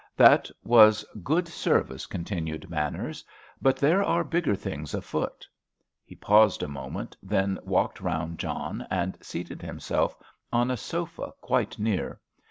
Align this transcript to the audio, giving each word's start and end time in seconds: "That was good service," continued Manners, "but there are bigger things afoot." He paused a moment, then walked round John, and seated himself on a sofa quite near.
"That 0.17 0.49
was 0.63 1.05
good 1.23 1.47
service," 1.47 2.07
continued 2.07 2.71
Manners, 2.71 3.23
"but 3.61 3.77
there 3.77 4.01
are 4.03 4.23
bigger 4.23 4.55
things 4.55 4.95
afoot." 4.95 5.45
He 6.03 6.15
paused 6.15 6.63
a 6.63 6.67
moment, 6.67 7.15
then 7.21 7.59
walked 7.61 8.01
round 8.01 8.39
John, 8.39 8.87
and 8.89 9.15
seated 9.21 9.61
himself 9.61 10.17
on 10.51 10.71
a 10.71 10.75
sofa 10.77 11.33
quite 11.39 11.77
near. 11.77 12.19